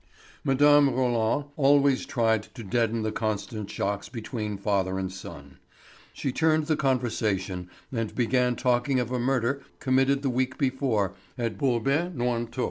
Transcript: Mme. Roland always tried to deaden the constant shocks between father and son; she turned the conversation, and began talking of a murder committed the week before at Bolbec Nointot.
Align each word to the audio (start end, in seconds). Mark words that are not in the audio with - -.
Mme. 0.43 0.89
Roland 0.89 1.49
always 1.57 2.07
tried 2.07 2.41
to 2.55 2.63
deaden 2.63 3.03
the 3.03 3.11
constant 3.11 3.69
shocks 3.69 4.09
between 4.09 4.57
father 4.57 4.97
and 4.97 5.11
son; 5.13 5.59
she 6.11 6.31
turned 6.31 6.65
the 6.65 6.75
conversation, 6.75 7.69
and 7.91 8.15
began 8.15 8.55
talking 8.55 8.99
of 8.99 9.11
a 9.11 9.19
murder 9.19 9.61
committed 9.79 10.23
the 10.23 10.31
week 10.31 10.57
before 10.57 11.13
at 11.37 11.55
Bolbec 11.59 12.15
Nointot. 12.15 12.59